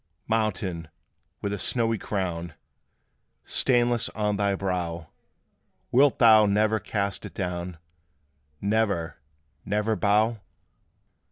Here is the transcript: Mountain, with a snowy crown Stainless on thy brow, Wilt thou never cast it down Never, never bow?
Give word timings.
Mountain, 0.27 0.87
with 1.43 1.53
a 1.53 1.59
snowy 1.59 1.99
crown 1.99 2.55
Stainless 3.43 4.09
on 4.15 4.35
thy 4.35 4.55
brow, 4.55 5.09
Wilt 5.91 6.17
thou 6.17 6.47
never 6.47 6.79
cast 6.79 7.23
it 7.23 7.35
down 7.35 7.77
Never, 8.59 9.19
never 9.63 9.95
bow? 9.95 10.39